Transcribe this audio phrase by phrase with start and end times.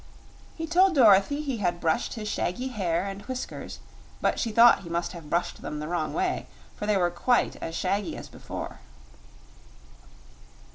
[0.55, 3.77] He told Dorothy he had brushed his shaggy hair and whiskers;
[4.19, 7.57] but she thought he must have brushed them the wrong way, for they were quite
[7.57, 8.79] as shaggy as before.